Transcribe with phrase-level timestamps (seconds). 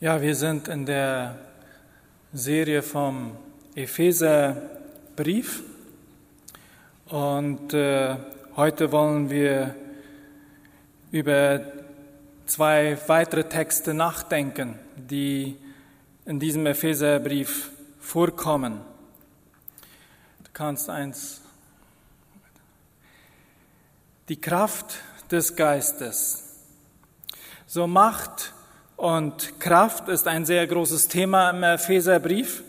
[0.00, 1.36] Ja, wir sind in der
[2.32, 3.36] Serie vom
[3.74, 5.64] Epheserbrief
[7.06, 8.16] und äh,
[8.54, 9.74] heute wollen wir
[11.10, 11.62] über
[12.46, 15.56] zwei weitere Texte nachdenken, die
[16.26, 18.80] in diesem Epheserbrief vorkommen.
[20.44, 21.40] Du kannst eins.
[24.28, 26.44] Die Kraft des Geistes.
[27.66, 28.54] So Macht
[28.98, 32.64] und Kraft ist ein sehr großes Thema im Epheserbrief.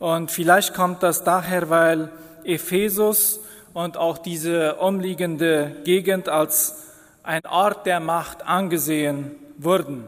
[0.00, 2.10] Und vielleicht kommt das daher, weil
[2.42, 3.38] Ephesus
[3.72, 6.88] und auch diese umliegende Gegend als
[7.22, 10.02] ein Ort der Macht angesehen wurden.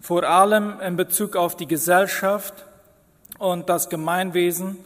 [0.00, 2.54] Vor allem in Bezug auf die Gesellschaft
[3.38, 4.78] und das Gemeinwesen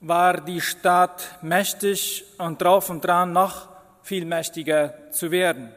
[0.00, 3.68] war die Stadt mächtig und drauf und dran noch
[4.02, 5.74] viel mächtiger zu werden.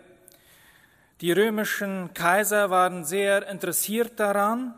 [1.21, 4.73] Die römischen Kaiser waren sehr interessiert daran,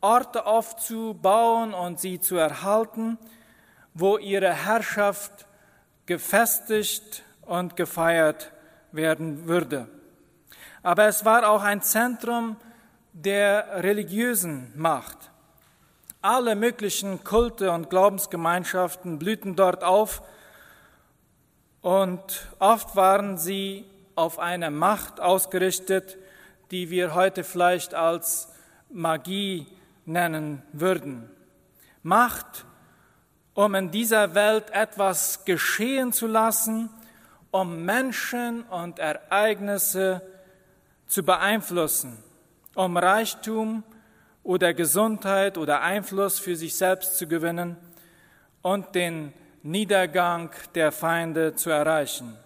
[0.00, 3.18] Orte aufzubauen und sie zu erhalten,
[3.92, 5.46] wo ihre Herrschaft
[6.06, 8.52] gefestigt und gefeiert
[8.92, 9.86] werden würde.
[10.82, 12.56] Aber es war auch ein Zentrum
[13.12, 15.30] der religiösen Macht.
[16.22, 20.22] Alle möglichen Kulte und Glaubensgemeinschaften blühten dort auf
[21.82, 23.84] und oft waren sie
[24.16, 26.18] auf eine Macht ausgerichtet,
[26.70, 28.48] die wir heute vielleicht als
[28.90, 29.66] Magie
[30.04, 31.30] nennen würden.
[32.02, 32.64] Macht,
[33.54, 36.90] um in dieser Welt etwas geschehen zu lassen,
[37.50, 40.22] um Menschen und Ereignisse
[41.06, 42.22] zu beeinflussen,
[42.74, 43.82] um Reichtum
[44.42, 47.76] oder Gesundheit oder Einfluss für sich selbst zu gewinnen
[48.62, 52.36] und den Niedergang der Feinde zu erreichen.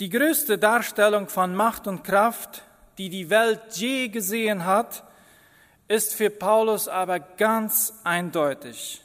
[0.00, 2.62] Die größte Darstellung von Macht und Kraft,
[2.96, 5.04] die die Welt je gesehen hat,
[5.88, 9.04] ist für Paulus aber ganz eindeutig,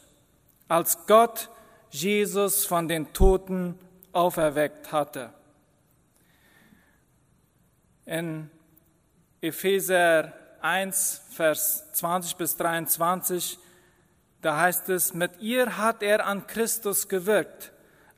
[0.69, 1.50] als Gott
[1.89, 3.78] Jesus von den Toten
[4.13, 5.34] auferweckt hatte.
[8.05, 8.50] In
[9.41, 13.59] Epheser 1, Vers 20 bis 23,
[14.41, 17.73] da heißt es, mit ihr hat er an Christus gewirkt,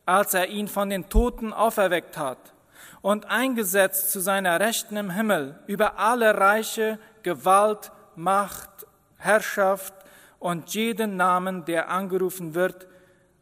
[0.06, 2.54] als er ihn von den Toten auferweckt hat
[3.02, 9.94] und eingesetzt zu seiner Rechten im Himmel über alle Reiche, Gewalt, Macht, Herrschaft
[10.40, 12.88] und jeden Namen, der angerufen wird,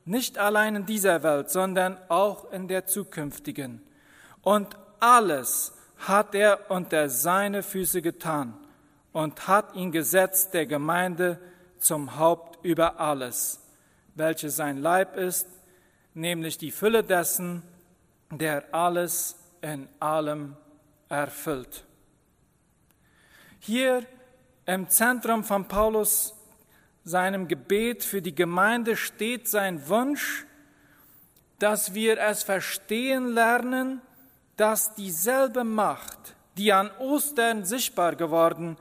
[0.06, 3.81] nicht allein in dieser Welt, sondern auch in der zukünftigen.
[4.41, 8.53] Und alles hat er unter seine Füße getan
[9.12, 11.40] und hat ihn gesetzt der Gemeinde
[11.79, 13.59] zum Haupt über alles,
[14.13, 15.47] welches sein Leib ist,
[16.13, 17.63] nämlich die Fülle dessen,
[18.38, 20.56] der alles in allem
[21.09, 21.84] erfüllt.
[23.59, 24.06] Hier
[24.66, 26.34] im Zentrum von Paulus
[27.03, 30.45] seinem Gebet für die Gemeinde steht sein Wunsch,
[31.59, 34.01] dass wir es verstehen lernen,
[34.57, 38.78] dass dieselbe Macht, die an Ostern sichtbar geworden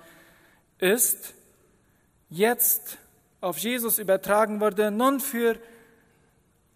[0.79, 1.35] ist,
[2.31, 2.99] jetzt
[3.41, 5.59] auf Jesus übertragen wurde, nun für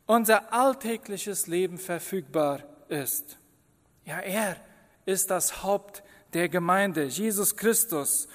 [0.09, 3.37] unser alltägliches Leben verfügbar ist.
[4.07, 4.57] Ja, er
[5.05, 6.03] ist das Haupt
[6.33, 8.27] der Gemeinde, Jesus Christus.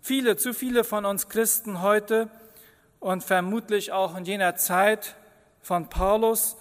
[0.00, 2.30] Viele, zu viele von uns Christen heute
[3.00, 5.14] und vermutlich auch in jener Zeit
[5.60, 6.56] von Paulus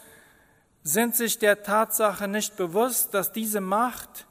[0.84, 4.28] sind sich der Tatsache nicht bewusst, dass diese Macht,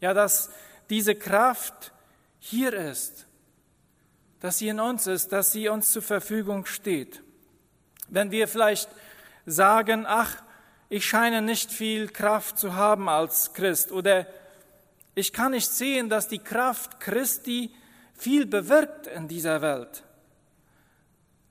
[0.00, 0.50] ja, dass
[0.88, 1.92] diese Kraft
[2.40, 3.28] hier ist,
[4.40, 7.22] dass sie in uns ist, dass sie uns zur Verfügung steht.
[8.08, 8.88] Wenn wir vielleicht
[9.46, 10.42] sagen, ach,
[10.88, 13.92] ich scheine nicht viel Kraft zu haben als Christ.
[13.92, 14.26] Oder
[15.14, 17.74] ich kann nicht sehen, dass die Kraft Christi
[18.14, 20.04] viel bewirkt in dieser Welt,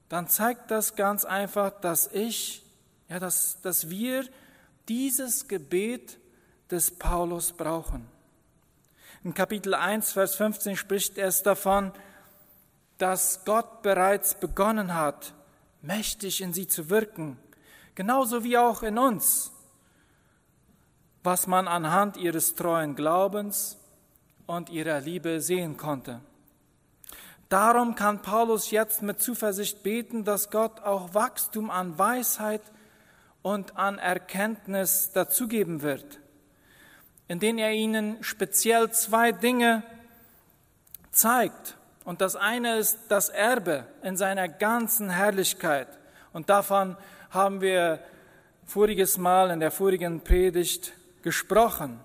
[0.10, 2.64] dann zeigt das ganz einfach, dass ich,
[3.08, 4.26] ja, dass, dass wir
[4.88, 6.20] dieses Gebet
[6.70, 8.08] des Paulus brauchen.
[9.24, 11.92] In Kapitel 1, Vers 15 spricht es davon,
[12.98, 15.34] dass Gott bereits begonnen hat,
[15.82, 17.38] mächtig in sie zu wirken
[18.00, 19.52] genauso wie auch in uns,
[21.22, 23.78] was man anhand ihres treuen Glaubens
[24.48, 26.22] und ihrer Liebe sehen konnte.
[27.50, 32.62] Darum kann Paulus jetzt mit Zuversicht beten, dass Gott auch Wachstum an Weisheit
[33.42, 36.22] und an Erkenntnis dazugeben wird,
[37.28, 39.84] indem er ihnen speziell zwei Dinge
[41.12, 41.76] zeigt.
[42.06, 45.90] Und das eine ist das Erbe in seiner ganzen Herrlichkeit.
[46.32, 46.96] Und davon
[47.30, 48.00] haben wir
[48.66, 52.00] voriges Mal in der vorigen Predigt gesprochen.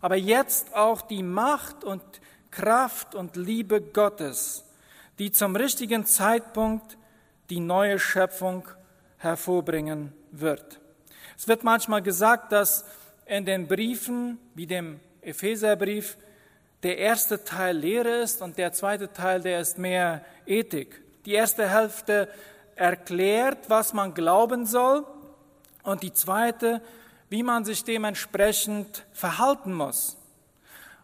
[0.00, 2.02] Aber jetzt auch die Macht und
[2.50, 4.64] Kraft und Liebe Gottes,
[5.18, 6.96] die zum richtigen Zeitpunkt
[7.50, 8.68] die neue Schöpfung
[9.18, 10.80] hervorbringen wird.
[11.36, 12.84] Es wird manchmal gesagt, dass
[13.26, 16.16] in den Briefen, wie dem Epheserbrief,
[16.82, 21.00] der erste Teil Lehre ist und der zweite Teil, der ist mehr Ethik.
[21.24, 22.28] Die erste Hälfte
[22.76, 25.06] erklärt, was man glauben soll
[25.82, 26.82] und die zweite,
[27.28, 30.16] wie man sich dementsprechend verhalten muss.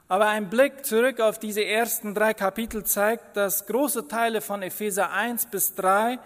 [0.08, 5.12] Aber ein Blick zurück auf diese ersten drei Kapitel zeigt, dass große Teile von Epheser
[5.12, 6.18] 1 bis 3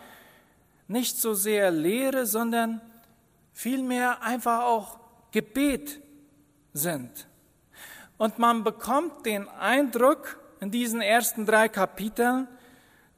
[0.88, 2.80] nicht so sehr Lehre, sondern
[3.52, 4.98] vielmehr einfach auch
[5.32, 6.00] Gebet
[6.72, 7.26] sind.
[8.16, 12.48] Und man bekommt den Eindruck in diesen ersten drei Kapiteln,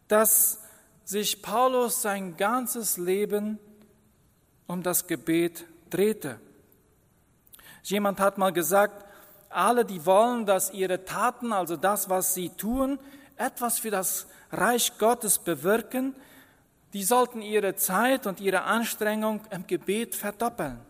[0.08, 0.65] dass
[1.06, 3.58] sich Paulus sein ganzes Leben
[4.66, 6.40] um das Gebet drehte.
[7.84, 9.04] Jemand hat mal gesagt,
[9.48, 12.98] alle, die wollen, dass ihre Taten, also das, was sie tun,
[13.36, 16.16] etwas für das Reich Gottes bewirken,
[16.92, 20.80] die sollten ihre Zeit und ihre Anstrengung im Gebet verdoppeln.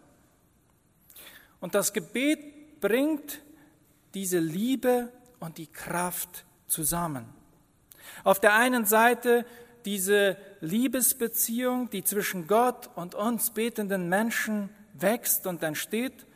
[1.60, 3.42] Und das Gebet bringt
[4.14, 7.26] diese Liebe und die Kraft zusammen.
[8.24, 9.44] Auf der einen Seite
[9.86, 16.26] diese Liebesbeziehung, die zwischen Gott und uns betenden Menschen wächst und entsteht,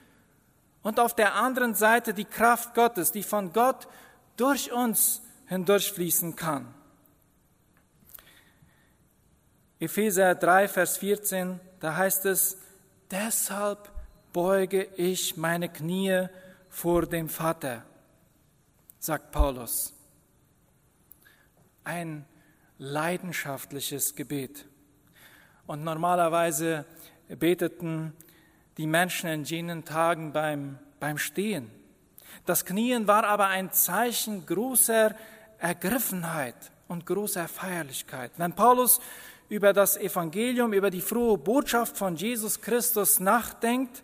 [0.82, 3.86] und auf der anderen Seite die Kraft Gottes, die von Gott
[4.38, 6.74] durch uns hindurchfließen kann.
[9.78, 12.56] Epheser 3, Vers 14, da heißt es,
[13.10, 13.90] deshalb
[14.32, 16.28] beuge ich meine Knie
[16.68, 17.84] vor dem Vater,
[18.98, 19.92] sagt Paulus.
[21.84, 22.24] Ein
[22.80, 24.64] leidenschaftliches Gebet.
[25.66, 26.86] Und normalerweise
[27.28, 28.14] beteten
[28.78, 31.70] die Menschen in jenen Tagen beim, beim Stehen.
[32.46, 35.14] Das Knien war aber ein Zeichen großer
[35.58, 36.56] Ergriffenheit
[36.88, 38.32] und großer Feierlichkeit.
[38.38, 38.98] Wenn Paulus
[39.50, 44.02] über das Evangelium, über die frohe Botschaft von Jesus Christus nachdenkt,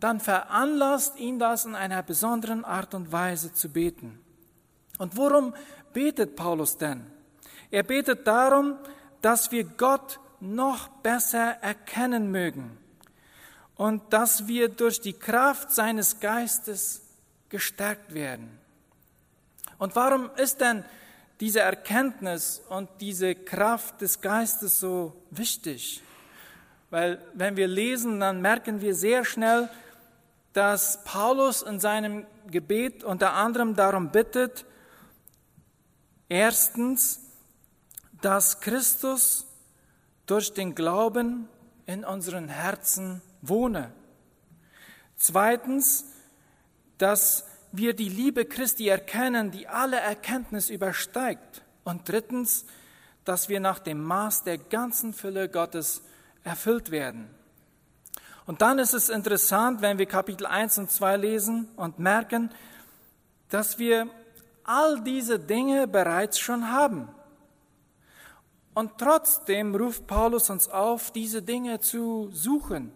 [0.00, 4.20] dann veranlasst ihn das in einer besonderen Art und Weise zu beten.
[4.98, 5.54] Und worum
[5.94, 7.13] betet Paulus denn?
[7.74, 8.76] Er betet darum,
[9.20, 12.78] dass wir Gott noch besser erkennen mögen
[13.74, 17.02] und dass wir durch die Kraft seines Geistes
[17.48, 18.60] gestärkt werden.
[19.78, 20.84] Und warum ist denn
[21.40, 26.00] diese Erkenntnis und diese Kraft des Geistes so wichtig?
[26.90, 29.68] Weil wenn wir lesen, dann merken wir sehr schnell,
[30.52, 34.64] dass Paulus in seinem Gebet unter anderem darum bittet,
[36.28, 37.23] erstens,
[38.24, 39.46] dass Christus
[40.24, 41.46] durch den Glauben
[41.84, 43.92] in unseren Herzen wohne.
[45.16, 46.06] Zweitens,
[46.96, 51.62] dass wir die Liebe Christi erkennen, die alle Erkenntnis übersteigt.
[51.84, 52.64] Und drittens,
[53.26, 56.00] dass wir nach dem Maß der ganzen Fülle Gottes
[56.44, 57.28] erfüllt werden.
[58.46, 62.48] Und dann ist es interessant, wenn wir Kapitel 1 und 2 lesen und merken,
[63.50, 64.08] dass wir
[64.62, 67.13] all diese Dinge bereits schon haben.
[68.74, 72.92] Und trotzdem ruft Paulus uns auf, diese Dinge zu suchen.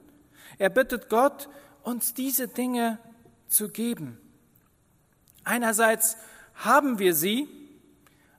[0.59, 1.49] Er bittet Gott,
[1.83, 2.99] uns diese Dinge
[3.47, 4.19] zu geben.
[5.45, 6.17] Einerseits
[6.55, 7.49] haben wir sie,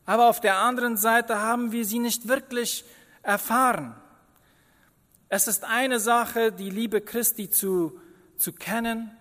[0.05, 2.83] aber auf der anderen Seite haben wir sie nicht wirklich
[3.23, 3.95] erfahren.
[5.29, 7.99] Es ist eine Sache, die Liebe Christi zu,
[8.35, 9.11] zu kennen,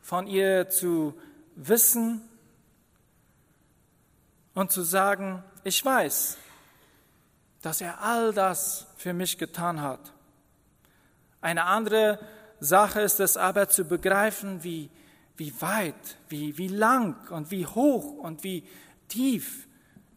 [0.00, 1.14] von ihr zu
[1.56, 2.22] wissen
[4.54, 6.38] und zu sagen, ich weiß,
[7.62, 10.12] dass er all das für mich getan hat.
[11.40, 12.18] Eine andere
[12.60, 14.90] Sache ist es aber zu begreifen, wie,
[15.36, 18.64] wie weit, wie, wie lang und wie hoch und wie
[19.08, 19.66] tief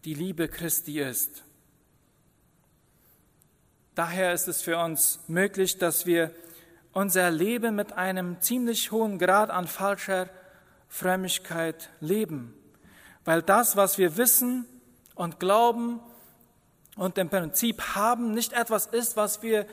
[0.03, 1.43] die Liebe Christi ist.
[3.95, 6.31] Daher ist es für uns möglich, dass wir
[6.91, 10.29] unser Leben mit einem ziemlich hohen Grad an falscher
[10.87, 12.53] Frömmigkeit leben,
[13.23, 14.65] weil das, was wir wissen
[15.15, 15.99] und glauben
[16.95, 19.65] und im Prinzip haben, nicht etwas ist, was wir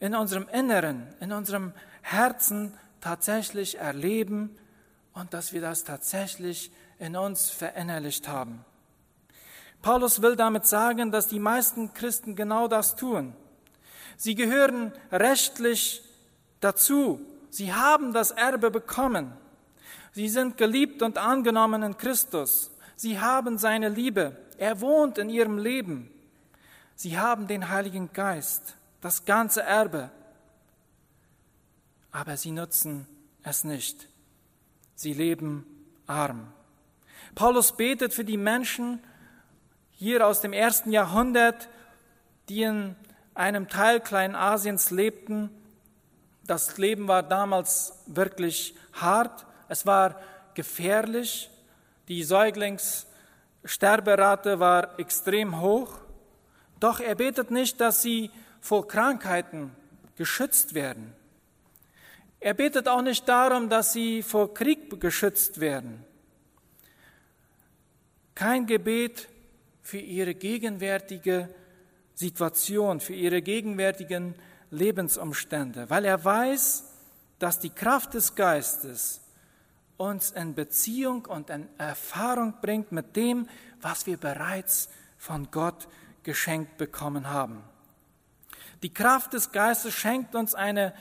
[0.00, 4.56] in unserem Inneren, in unserem Herzen tatsächlich erleben
[5.12, 8.64] und dass wir das tatsächlich in uns verinnerlicht haben.
[9.82, 13.34] Paulus will damit sagen, dass die meisten Christen genau das tun.
[14.16, 16.02] Sie gehören rechtlich
[16.60, 17.20] dazu.
[17.50, 19.32] Sie haben das Erbe bekommen.
[20.12, 22.72] Sie sind geliebt und angenommen in Christus.
[22.96, 24.36] Sie haben seine Liebe.
[24.56, 26.10] Er wohnt in ihrem Leben.
[27.00, 30.10] Sie haben den Heiligen Geist, das ganze Erbe.
[32.10, 33.06] Aber sie nutzen
[33.44, 34.08] es nicht.
[34.96, 35.64] Sie leben
[36.08, 36.52] arm.
[37.36, 38.98] Paulus betet für die Menschen
[39.92, 41.68] hier aus dem ersten Jahrhundert,
[42.48, 42.96] die in
[43.32, 45.50] einem Teil Kleinasiens lebten.
[46.48, 50.20] Das Leben war damals wirklich hart, es war
[50.54, 51.48] gefährlich,
[52.08, 56.07] die Säuglingssterberate war extrem hoch.
[56.80, 58.30] Doch er betet nicht, dass sie
[58.60, 59.72] vor Krankheiten
[60.16, 61.12] geschützt werden.
[62.40, 66.04] Er betet auch nicht darum, dass sie vor Krieg geschützt werden.
[68.34, 69.28] Kein Gebet
[69.82, 71.48] für ihre gegenwärtige
[72.14, 74.34] Situation, für ihre gegenwärtigen
[74.70, 76.84] Lebensumstände, weil er weiß,
[77.38, 79.20] dass die Kraft des Geistes
[79.96, 83.48] uns in Beziehung und in Erfahrung bringt mit dem,
[83.80, 85.88] was wir bereits von Gott
[86.28, 87.64] geschenkt bekommen haben.
[88.82, 90.92] Die Kraft des Geistes schenkt uns eine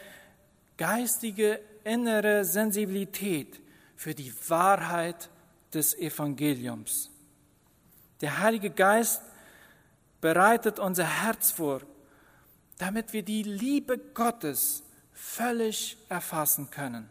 [0.78, 3.60] geistige innere Sensibilität
[3.98, 5.30] für die Wahrheit
[5.74, 7.10] des Evangeliums.
[8.22, 9.22] Der Heilige Geist
[10.22, 11.82] bereitet unser Herz vor,
[12.78, 14.82] damit wir die Liebe Gottes
[15.12, 17.10] völlig erfassen können.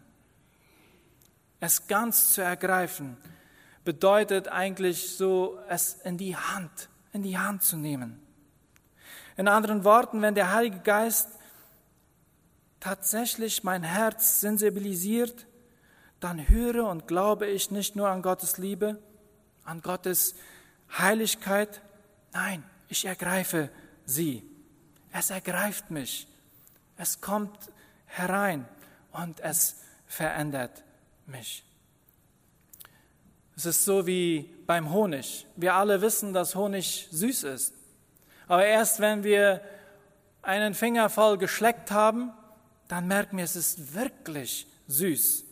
[1.61, 3.19] Es ganz zu ergreifen
[3.85, 8.21] bedeutet eigentlich so, es in die Hand, in die Hand zu nehmen.
[9.39, 11.31] In anderen Worten, wenn der Heilige Geist
[12.79, 15.47] tatsächlich mein Herz sensibilisiert,
[16.21, 18.99] dann höre und glaube ich nicht nur an Gottes Liebe,
[19.65, 20.35] an Gottes
[20.99, 21.81] Heiligkeit,
[22.35, 23.71] nein, ich ergreife
[24.05, 24.47] sie.
[25.11, 26.29] Es ergreift mich.
[26.99, 27.73] Es kommt
[28.05, 28.69] herein
[29.13, 30.85] und es verändert
[31.27, 31.65] mich.
[33.57, 35.47] Es ist so wie beim Honig.
[35.57, 37.75] Wir alle wissen, dass Honig süß ist.
[38.49, 39.63] Aber erst wenn wir
[40.43, 42.33] einen Finger voll geschleckt haben,
[42.87, 45.45] dann merken wir, es ist wirklich süß.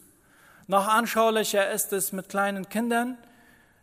[0.66, 3.18] Noch anschaulicher ist es mit kleinen Kindern,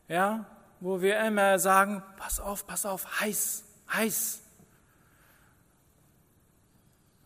[0.07, 0.45] ja,
[0.79, 4.41] wo wir immer sagen, pass auf, pass auf, heiß, heiß.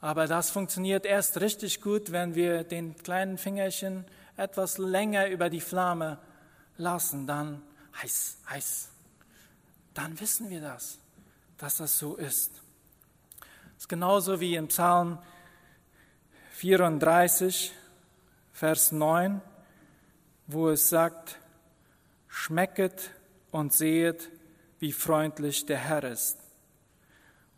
[0.01, 4.05] Aber das funktioniert erst richtig gut, wenn wir den kleinen Fingerchen
[4.37, 6.19] etwas länger über die Flamme
[6.77, 7.61] lassen, dann
[8.01, 8.89] heiß, heiß.
[9.93, 10.99] Dann wissen wir das,
[11.57, 12.51] dass das so ist.
[13.77, 15.17] Es ist genauso wie im Psalm
[16.51, 17.73] 34,
[18.53, 19.41] Vers 9,
[20.47, 21.39] wo es sagt,
[22.27, 23.11] schmecket
[23.51, 24.29] und sehet,
[24.79, 26.37] wie freundlich der Herr ist.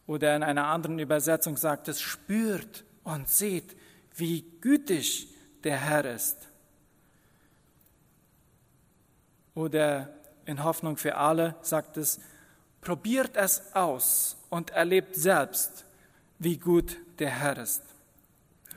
[0.06, 3.76] Oder in einer anderen Übersetzung sagt es, spürt und seht,
[4.16, 5.28] wie gütig
[5.64, 6.47] der Herr ist.
[9.58, 10.10] Oder
[10.46, 12.20] in Hoffnung für alle sagt es,
[12.80, 15.84] probiert es aus und erlebt selbst,
[16.38, 17.82] wie gut der Herr ist.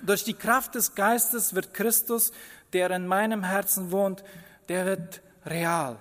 [0.01, 2.33] Durch die Kraft des Geistes wird Christus,
[2.73, 4.25] der in meinem Herzen wohnt,
[4.71, 5.99] der wird real.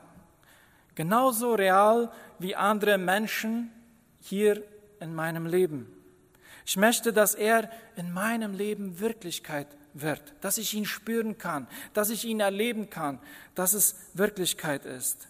[0.96, 2.10] Genauso real
[2.40, 3.72] wie andere Menschen
[4.22, 4.64] hier
[5.02, 5.94] in meinem Leben.
[6.66, 9.68] Ich möchte, dass er in meinem Leben Wirklichkeit
[10.02, 13.20] wird, dass ich ihn spüren kann, dass ich ihn erleben kann,
[13.56, 15.28] dass es Wirklichkeit ist.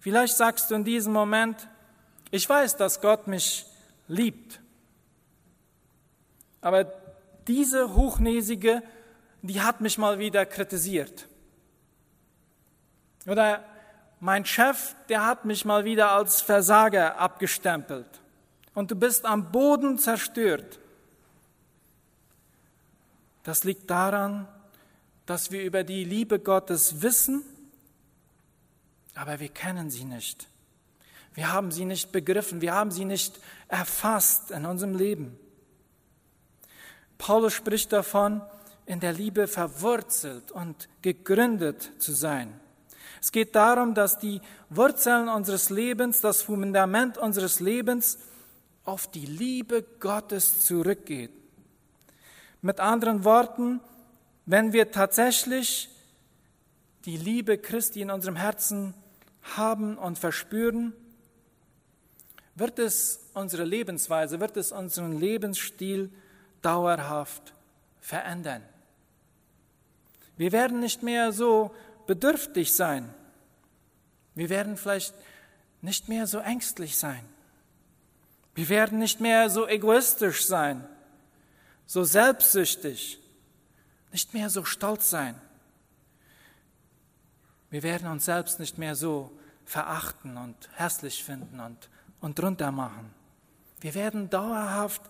[0.00, 1.68] Vielleicht sagst du in diesem Moment,
[2.30, 3.66] ich weiß, dass Gott mich
[4.06, 4.60] liebt,
[6.60, 6.84] aber
[7.46, 8.82] diese Hochnäsige,
[9.42, 11.28] die hat mich mal wieder kritisiert.
[13.26, 13.64] Oder
[14.20, 18.06] mein Chef, der hat mich mal wieder als Versager abgestempelt.
[18.74, 20.78] Und du bist am Boden zerstört.
[23.48, 24.46] Das liegt daran,
[25.24, 27.42] dass wir über die Liebe Gottes wissen,
[29.14, 30.48] aber wir kennen sie nicht.
[31.32, 35.38] Wir haben sie nicht begriffen, wir haben sie nicht erfasst in unserem Leben.
[37.16, 38.42] Paulus spricht davon,
[38.84, 42.52] in der Liebe verwurzelt und gegründet zu sein.
[43.22, 48.18] Es geht darum, dass die Wurzeln unseres Lebens, das Fundament unseres Lebens
[48.84, 51.37] auf die Liebe Gottes zurückgeht.
[52.60, 53.80] Mit anderen Worten,
[54.46, 55.88] wenn wir tatsächlich
[57.04, 58.94] die Liebe Christi in unserem Herzen
[59.56, 60.92] haben und verspüren,
[62.56, 66.10] wird es unsere Lebensweise, wird es unseren Lebensstil
[66.60, 67.54] dauerhaft
[68.00, 68.62] verändern.
[70.36, 71.72] Wir werden nicht mehr so
[72.08, 73.14] bedürftig sein.
[74.34, 75.14] Wir werden vielleicht
[75.82, 77.24] nicht mehr so ängstlich sein.
[78.56, 80.84] Wir werden nicht mehr so egoistisch sein
[81.88, 83.18] so selbstsüchtig,
[84.12, 85.34] nicht mehr so stolz sein.
[87.70, 89.32] Wir werden uns selbst nicht mehr so
[89.64, 91.88] verachten und hässlich finden und,
[92.20, 93.10] und drunter machen.
[93.80, 95.00] Wir werden dauerhaft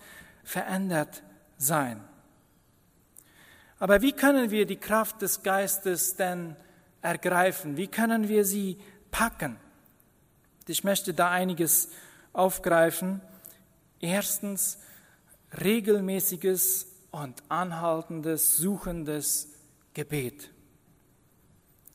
[0.45, 1.23] verändert
[1.57, 2.03] sein.
[3.81, 6.55] Aber wie können wir die Kraft des Geistes denn
[7.03, 7.77] ergreifen?
[7.77, 8.79] Wie können wir sie
[9.11, 9.57] packen?
[10.69, 11.89] Ich möchte da einiges
[12.33, 13.21] aufgreifen.
[14.01, 14.79] Erstens
[15.63, 19.49] regelmäßiges und anhaltendes, suchendes
[19.95, 20.51] Gebet.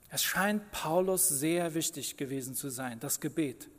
[0.10, 3.69] Es scheint Paulus sehr wichtig gewesen zu sein, das Gebet.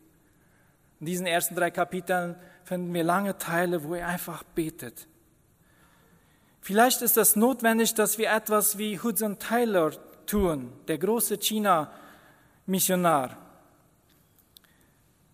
[1.01, 5.07] In diesen ersten drei Kapiteln finden wir lange Teile, wo er einfach betet.
[6.61, 9.93] Vielleicht ist es notwendig, dass wir etwas wie Hudson Taylor
[10.27, 13.37] tun, der große China-Missionar.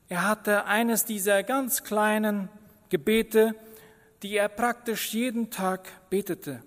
[0.08, 2.48] Er hatte eines dieser ganz kleinen
[2.88, 3.54] Gebete,
[4.22, 6.62] die er praktisch jeden Tag betete.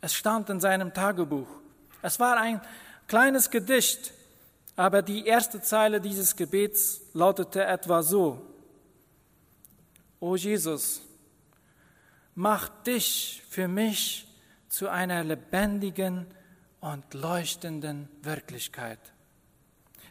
[0.00, 1.48] Es stand in seinem Tagebuch.
[2.02, 2.60] Es war ein
[3.06, 4.12] kleines Gedicht,
[4.76, 8.44] aber die erste Zeile dieses Gebets lautete etwa so.
[10.20, 11.02] O Jesus,
[12.34, 14.26] mach dich für mich
[14.68, 16.26] zu einer lebendigen
[16.80, 19.00] und leuchtenden Wirklichkeit.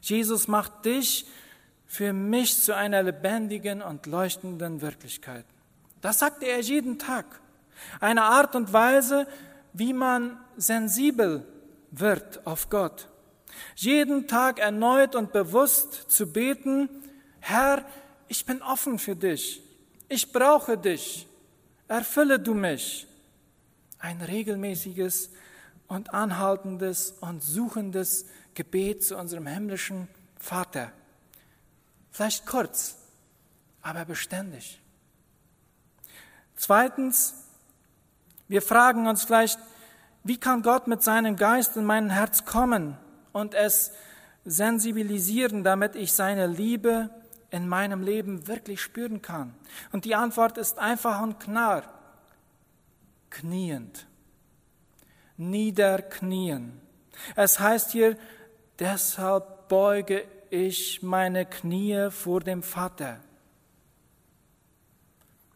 [0.01, 1.25] Jesus macht dich
[1.85, 5.45] für mich zu einer lebendigen und leuchtenden Wirklichkeit.
[6.01, 7.25] Das sagte er jeden Tag.
[7.99, 9.27] Eine Art und Weise,
[9.73, 11.45] wie man sensibel
[11.91, 13.07] wird auf Gott.
[13.75, 16.89] Jeden Tag erneut und bewusst zu beten,
[17.39, 17.85] Herr,
[18.27, 19.61] ich bin offen für dich.
[20.09, 21.27] Ich brauche dich.
[21.87, 23.07] Erfülle du mich.
[23.99, 25.31] Ein regelmäßiges
[25.87, 30.91] und anhaltendes und suchendes Gebet zu unserem himmlischen Vater.
[32.11, 32.97] Vielleicht kurz,
[33.81, 34.79] aber beständig.
[36.57, 37.35] Zweitens,
[38.47, 39.59] wir fragen uns vielleicht,
[40.23, 42.97] wie kann Gott mit seinem Geist in mein Herz kommen
[43.31, 43.91] und es
[44.43, 47.09] sensibilisieren, damit ich seine Liebe
[47.51, 49.53] in meinem Leben wirklich spüren kann?
[49.91, 51.83] Und die Antwort ist einfach und klar,
[53.29, 54.07] kniend,
[55.37, 56.81] niederknien.
[57.35, 58.17] Es heißt hier,
[58.79, 63.19] deshalb beuge ich meine Knie vor dem Vater.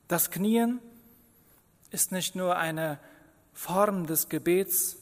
[0.08, 0.80] Das Knien
[1.92, 3.00] ist nicht nur eine
[3.54, 4.98] Form des Gebets,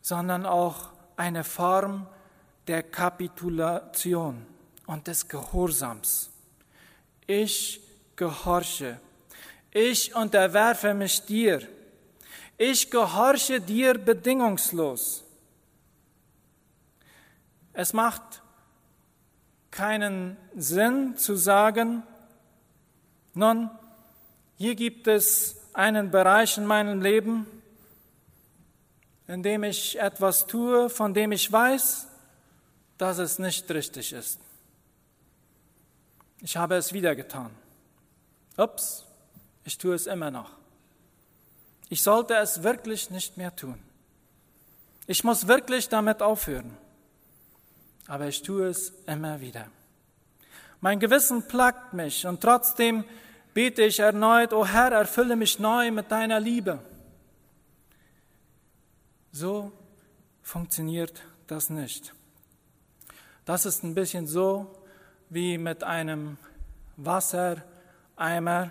[0.00, 2.06] sondern auch eine Form
[2.66, 4.46] der Kapitulation
[4.86, 6.30] und des Gehorsams.
[7.26, 7.80] Ich
[8.16, 9.00] gehorche.
[9.70, 11.66] Ich unterwerfe mich dir.
[12.58, 15.24] Ich gehorche dir bedingungslos.
[17.72, 18.42] Es macht
[19.70, 22.02] keinen Sinn zu sagen,
[23.34, 23.70] nun,
[24.58, 27.46] hier gibt es einen Bereich in meinem Leben,
[29.26, 32.06] in dem ich etwas tue, von dem ich weiß,
[32.98, 34.38] dass es nicht richtig ist.
[36.40, 37.50] Ich habe es wieder getan.
[38.56, 39.04] Ups,
[39.64, 40.50] ich tue es immer noch.
[41.88, 43.78] Ich sollte es wirklich nicht mehr tun.
[45.06, 46.76] Ich muss wirklich damit aufhören.
[48.06, 49.68] Aber ich tue es immer wieder.
[50.80, 53.04] Mein Gewissen plagt mich und trotzdem
[53.54, 56.78] bete ich erneut, O Herr, erfülle mich neu mit deiner Liebe.
[59.30, 59.72] So
[60.42, 62.14] funktioniert das nicht.
[63.44, 64.74] Das ist ein bisschen so
[65.30, 66.36] wie mit einem
[66.96, 68.70] Wassereimer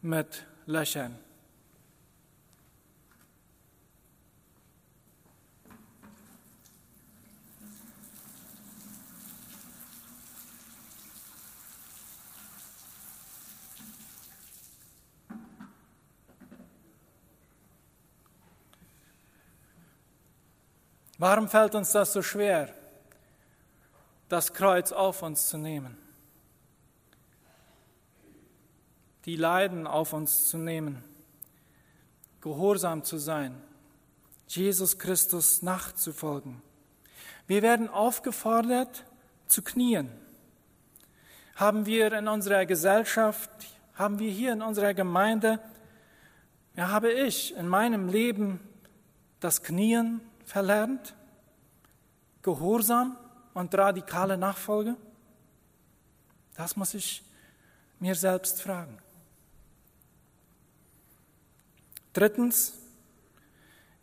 [0.00, 1.23] mit Löchern.
[21.26, 22.68] Warum fällt uns das so schwer,
[24.28, 25.96] das Kreuz auf uns zu nehmen?
[29.24, 31.02] Die Leiden auf uns zu nehmen,
[32.42, 33.58] gehorsam zu sein,
[34.48, 36.60] Jesus Christus nachzufolgen.
[37.46, 39.04] Wir werden aufgefordert
[39.46, 40.10] zu knien.
[41.56, 43.50] Haben wir in unserer Gesellschaft,
[43.94, 45.58] haben wir hier in unserer Gemeinde,
[46.76, 48.60] ja, habe ich in meinem Leben
[49.40, 51.14] das Knien verlernt?
[52.42, 53.16] Gehorsam
[53.54, 54.96] und radikale Nachfolge?
[56.54, 57.24] Das muss ich
[57.98, 58.98] mir selbst fragen.
[62.12, 62.74] Drittens,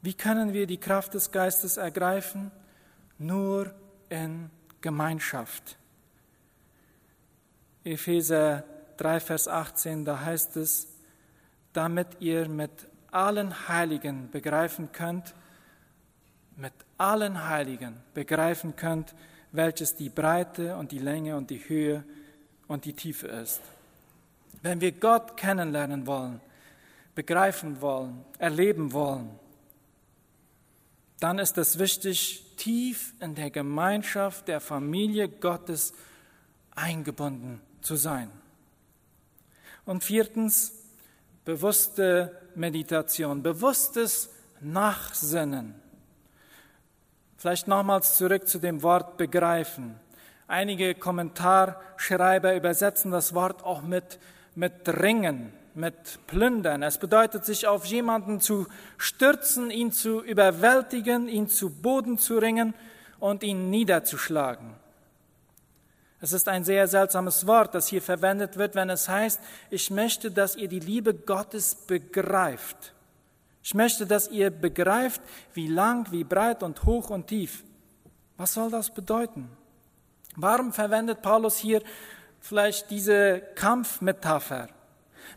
[0.02, 2.52] wie können wir die Kraft des Geistes ergreifen?
[3.18, 3.74] Nur
[4.10, 4.50] in
[4.82, 5.78] Gemeinschaft.
[7.84, 8.64] Epheser
[8.98, 10.88] 3, Vers 18, da heißt es,
[11.74, 12.72] damit ihr mit
[13.12, 15.34] allen Heiligen begreifen könnt,
[16.58, 19.14] mit allen Heiligen begreifen könnt,
[19.52, 22.04] welches die Breite und die Länge und die Höhe
[22.68, 23.62] und die Tiefe ist.
[24.62, 26.40] Wenn wir Gott kennenlernen wollen,
[27.16, 29.30] begreifen wollen, erleben wollen,
[31.20, 35.94] dann ist es wichtig, tief in der Gemeinschaft der Familie Gottes
[36.72, 38.32] eingebunden zu sein.
[39.86, 40.74] Und viertens,
[41.46, 44.30] bewusste Meditation, bewusstes
[44.62, 45.76] Nachsinnen.
[47.42, 50.00] Vielleicht nochmals zurück zu dem Wort begreifen.
[50.48, 54.20] Einige Kommentarschreiber übersetzen das Wort auch mit,
[54.54, 56.84] mit Ringen, mit Plündern.
[56.84, 58.68] Es bedeutet, sich auf jemanden zu
[59.00, 62.76] stürzen, ihn zu überwältigen, ihn zu Boden zu ringen
[63.20, 64.76] und ihn niederzuschlagen.
[66.20, 69.40] Es ist ein sehr seltsames Wort, das hier verwendet wird, wenn es heißt,
[69.72, 72.94] ich möchte, dass ihr die Liebe Gottes begreift.
[73.64, 75.22] Ich möchte, dass ihr begreift,
[75.54, 77.64] wie lang, wie breit und hoch und tief.
[78.38, 79.50] Was soll das bedeuten?
[80.36, 81.82] Warum verwendet Paulus hier
[82.40, 84.70] vielleicht diese Kampfmetapher?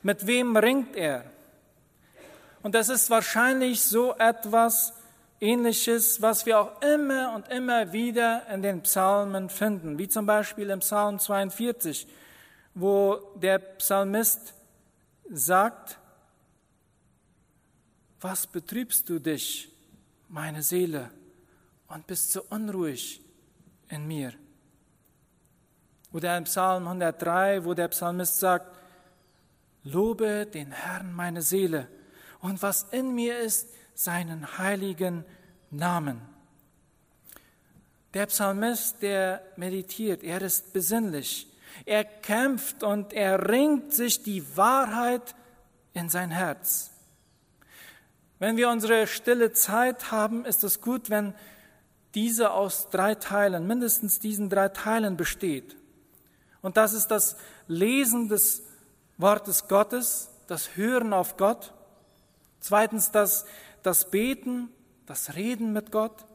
[0.02, 1.24] Mit wem ringt er?
[2.62, 4.94] Und das ist wahrscheinlich so etwas,
[5.44, 10.70] Ähnliches, was wir auch immer und immer wieder in den Psalmen finden, wie zum Beispiel
[10.70, 12.06] im Psalm 42,
[12.74, 14.54] wo der Psalmist
[15.30, 15.98] sagt,
[18.24, 19.70] was betrübst du dich,
[20.30, 21.10] meine Seele,
[21.88, 23.20] und bist so unruhig
[23.90, 24.32] in mir?
[26.10, 28.78] Oder im Psalm 103, wo der Psalmist sagt,
[29.82, 31.86] lobe den Herrn meine Seele
[32.40, 35.26] und was in mir ist, seinen heiligen
[35.70, 36.22] Namen.
[38.14, 41.46] Der Psalmist, der meditiert, er ist besinnlich.
[41.84, 45.34] Er kämpft und er ringt sich die Wahrheit
[45.92, 46.93] in sein Herz.
[48.44, 51.32] Wenn wir unsere stille Zeit haben, ist es gut, wenn
[52.14, 55.78] diese aus drei Teilen, mindestens diesen drei Teilen besteht.
[56.60, 57.36] Und das ist das
[57.68, 58.62] Lesen des
[59.16, 61.72] Wortes Gottes, das Hören auf Gott.
[62.60, 63.46] Zweitens das
[63.82, 64.68] das Beten,
[65.06, 66.26] das Reden mit Gott.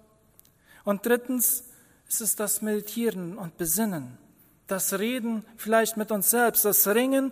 [0.83, 1.65] Und drittens
[2.07, 4.17] ist es das Meditieren und Besinnen,
[4.65, 7.31] das Reden vielleicht mit uns selbst, das Ringen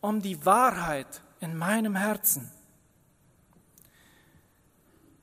[0.00, 2.50] um die Wahrheit in meinem Herzen.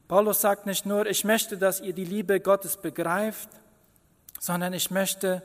[0.10, 3.48] Paulus sagt nicht nur, ich möchte, dass ihr die Liebe Gottes begreift,
[4.40, 5.44] sondern ich möchte,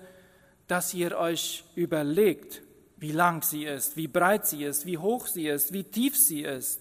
[0.69, 2.63] dass ihr euch überlegt,
[2.97, 6.45] wie lang sie ist, wie breit sie ist, wie hoch sie ist, wie tief sie
[6.45, 6.81] ist.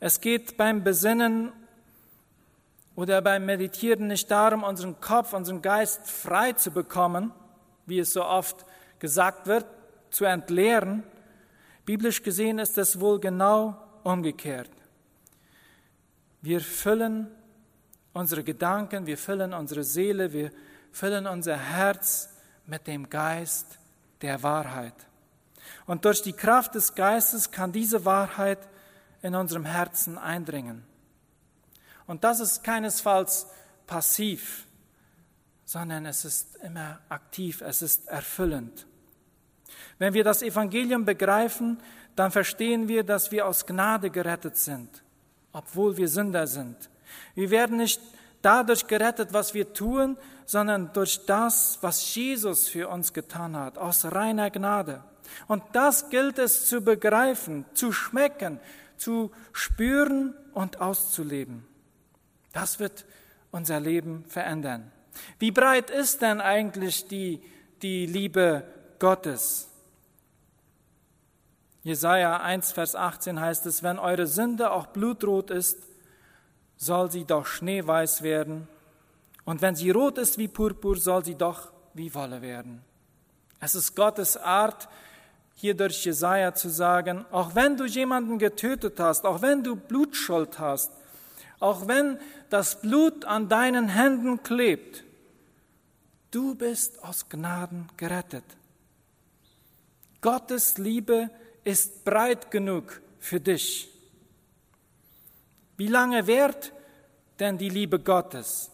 [0.00, 1.50] Es geht beim Besinnen
[2.94, 7.32] oder beim Meditieren nicht darum, unseren Kopf, unseren Geist frei zu bekommen,
[7.86, 8.66] wie es so oft
[8.98, 9.64] gesagt wird,
[10.10, 11.04] zu entleeren.
[11.86, 14.68] Biblisch gesehen ist es wohl genau umgekehrt.
[16.40, 17.28] Wir füllen
[18.12, 20.50] unsere Gedanken, wir füllen unsere Seele, wir
[20.92, 22.30] füllen unser Herz
[22.66, 23.78] mit dem Geist
[24.22, 24.94] der Wahrheit.
[25.86, 28.58] Und durch die Kraft des Geistes kann diese Wahrheit
[29.22, 30.84] in unserem Herzen eindringen.
[32.06, 33.46] Und das ist keinesfalls
[33.86, 34.66] passiv,
[35.64, 38.86] sondern es ist immer aktiv, es ist erfüllend.
[39.98, 41.78] Wenn wir das Evangelium begreifen,
[42.16, 45.02] dann verstehen wir, dass wir aus Gnade gerettet sind,
[45.58, 46.76] obwohl wir Sünder sind.
[47.34, 48.00] Wir werden nicht
[48.42, 50.16] dadurch gerettet, was wir tun,
[50.46, 55.02] sondern durch das, was Jesus für uns getan hat, aus reiner Gnade.
[55.48, 58.60] Und das gilt es zu begreifen, zu schmecken,
[58.96, 61.66] zu spüren und auszuleben.
[62.52, 63.04] Das wird
[63.50, 64.92] unser Leben verändern.
[65.40, 67.42] Wie breit ist denn eigentlich die,
[67.82, 68.62] die Liebe
[69.00, 69.67] Gottes?
[71.88, 75.78] Jesaja 1, Vers 18 heißt es, wenn eure Sünde auch blutrot ist,
[76.76, 78.68] soll sie doch schneeweiß werden.
[79.46, 82.82] Und wenn sie rot ist wie Purpur, soll sie doch wie Wolle werden.
[83.58, 84.86] Es ist Gottes Art,
[85.54, 90.58] hier durch Jesaja zu sagen, auch wenn du jemanden getötet hast, auch wenn du Blutschuld
[90.58, 90.92] hast,
[91.58, 92.18] auch wenn
[92.50, 95.04] das Blut an deinen Händen klebt,
[96.32, 98.44] du bist aus Gnaden gerettet.
[100.20, 101.47] Gottes Liebe ist
[102.04, 103.88] breit genug für dich.
[105.76, 106.72] Wie lange währt
[107.38, 108.70] denn die Liebe Gottes?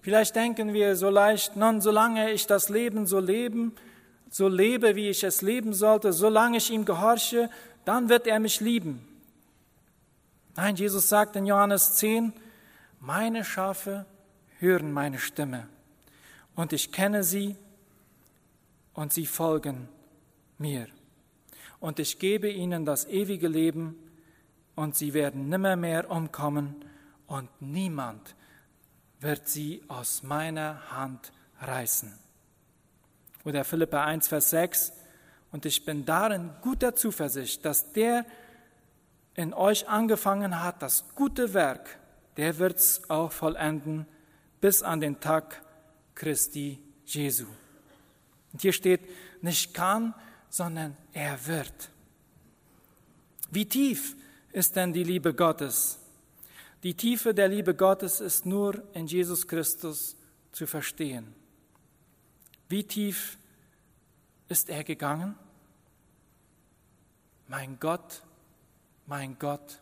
[0.00, 3.74] Vielleicht denken wir so leicht, nun, solange ich das Leben so leben,
[4.30, 7.50] so lebe, wie ich es leben sollte, solange ich ihm gehorche,
[7.84, 9.06] dann wird er mich lieben.
[10.56, 12.32] Nein, Jesus sagt in Johannes 10,
[13.00, 14.06] meine Schafe
[14.58, 15.68] hören meine Stimme
[16.54, 17.56] und ich kenne sie
[18.94, 19.88] und sie folgen
[20.58, 20.86] mir.
[21.80, 23.96] Und ich gebe ihnen das ewige Leben
[24.76, 26.84] und sie werden nimmermehr umkommen
[27.26, 28.36] und niemand
[29.20, 32.12] wird sie aus meiner Hand reißen.
[33.44, 34.92] Oder Philippa 1, Vers 6.
[35.52, 38.24] Und ich bin darin guter Zuversicht, dass der
[39.34, 41.98] in euch angefangen hat, das gute Werk,
[42.36, 44.06] der wird's auch vollenden
[44.60, 45.62] bis an den Tag
[46.14, 47.46] Christi Jesu.
[48.52, 49.00] Und hier steht
[49.42, 50.14] nicht kann,
[50.50, 51.90] sondern er wird.
[53.50, 54.16] Wie tief
[54.52, 55.98] ist denn die Liebe Gottes?
[56.82, 60.16] Die Tiefe der Liebe Gottes ist nur in Jesus Christus
[60.52, 61.34] zu verstehen.
[62.68, 63.38] Wie tief
[64.48, 65.36] ist er gegangen?
[67.48, 68.22] Mein Gott,
[69.06, 69.80] mein Gott,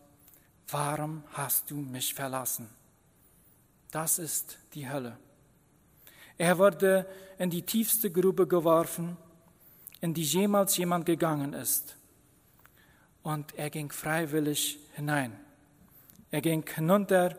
[0.68, 2.68] warum hast du mich verlassen?
[3.90, 5.16] Das ist die Hölle.
[6.36, 7.06] Er wurde
[7.38, 9.16] in die tiefste Grube geworfen,
[10.00, 11.96] in die jemals jemand gegangen ist.
[13.22, 15.38] Und er ging freiwillig hinein.
[16.30, 17.36] Er ging hinunter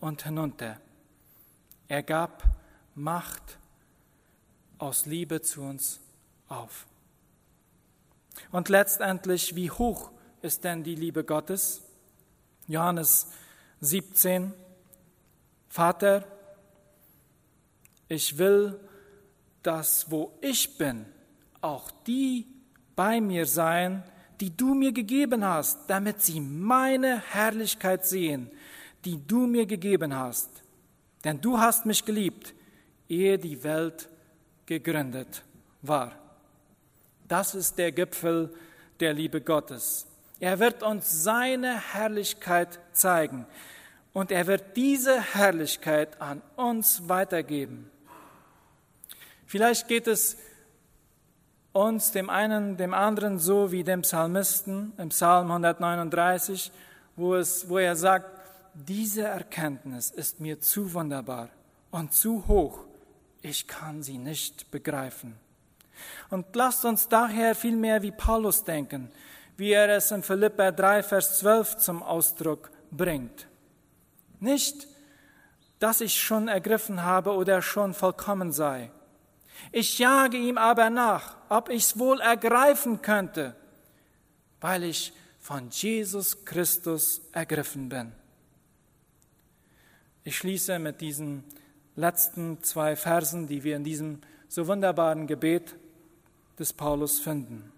[0.00, 0.80] und hinunter.
[1.88, 2.42] Er gab
[2.94, 3.58] Macht
[4.78, 6.00] aus Liebe zu uns
[6.48, 6.86] auf.
[8.50, 10.10] Und letztendlich, wie hoch
[10.42, 11.82] ist denn die Liebe Gottes?
[12.66, 13.26] Johannes
[13.80, 14.52] 17,
[15.68, 16.24] Vater,
[18.08, 18.80] ich will,
[19.62, 21.06] dass wo ich bin,
[21.60, 22.46] auch die
[22.96, 24.02] bei mir seien,
[24.40, 28.50] die du mir gegeben hast, damit sie meine Herrlichkeit sehen,
[29.04, 30.50] die du mir gegeben hast.
[31.24, 32.54] Denn du hast mich geliebt,
[33.08, 34.08] ehe die Welt
[34.66, 35.42] gegründet
[35.82, 36.12] war.
[37.28, 38.52] Das ist der Gipfel
[38.98, 40.06] der Liebe Gottes.
[40.40, 43.46] Er wird uns seine Herrlichkeit zeigen
[44.12, 47.90] und er wird diese Herrlichkeit an uns weitergeben.
[49.46, 50.36] Vielleicht geht es
[51.72, 56.72] uns, dem einen, dem anderen, so wie dem Psalmisten im Psalm 139,
[57.16, 58.40] wo, es, wo er sagt,
[58.74, 61.48] diese Erkenntnis ist mir zu wunderbar
[61.90, 62.84] und zu hoch,
[63.42, 65.36] ich kann sie nicht begreifen.
[66.30, 69.10] Und lasst uns daher vielmehr wie Paulus denken,
[69.56, 73.46] wie er es in Philippa 3, Vers 12 zum Ausdruck bringt.
[74.38, 74.88] Nicht,
[75.78, 78.90] dass ich schon ergriffen habe oder schon vollkommen sei,
[79.72, 83.54] ich jage ihm aber nach, ob ich's wohl ergreifen könnte,
[84.60, 88.12] weil ich von Jesus Christus ergriffen bin.
[90.24, 91.44] Ich schließe mit diesen
[91.96, 95.76] letzten zwei Versen, die wir in diesem so wunderbaren Gebet
[96.58, 97.72] des Paulus finden.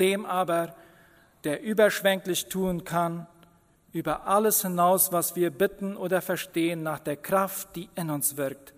[0.00, 0.74] Dem aber,
[1.44, 3.26] der überschwänglich tun kann,
[3.92, 8.72] über alles hinaus, was wir bitten oder verstehen, nach der Kraft, die in uns wirkt,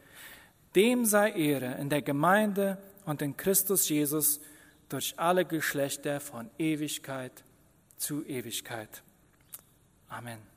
[0.75, 4.41] dem sei Ehre in der Gemeinde und in Christus Jesus
[4.89, 7.45] durch alle Geschlechter von Ewigkeit
[7.97, 9.03] zu Ewigkeit.
[10.09, 10.54] Amen.